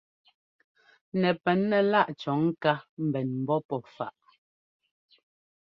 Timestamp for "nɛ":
1.69-1.79